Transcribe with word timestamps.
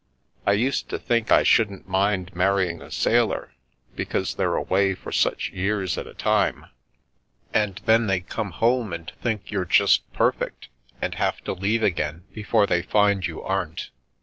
I 0.47 0.53
used 0.53 0.89
to 0.89 0.97
think 0.97 1.31
I 1.31 1.43
shouldn't 1.43 1.87
mind 1.87 2.35
marrying 2.35 2.81
a 2.81 2.89
sailor, 2.89 3.53
because 3.95 4.33
they're 4.33 4.55
away 4.55 4.95
for 4.95 5.11
such 5.11 5.49
years 5.51 5.95
at 5.95 6.07
a 6.07 6.15
time, 6.15 6.65
and 7.53 7.79
then 7.85 8.07
they 8.07 8.21
come 8.21 8.49
home 8.49 8.93
and 8.93 9.11
think 9.21 9.51
you're 9.51 9.63
just 9.63 10.11
perfect, 10.11 10.69
and 11.03 11.13
have 11.13 11.41
to 11.43 11.53
leave 11.53 11.83
again 11.83 12.23
before 12.33 12.65
they 12.65 12.81
find 12.81 13.27
you 13.27 13.43
aren't. 13.43 13.91